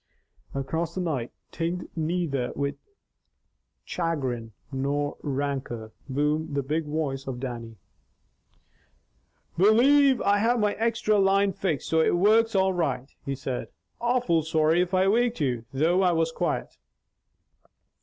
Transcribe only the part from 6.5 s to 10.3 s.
the big voice of Dannie. "Believe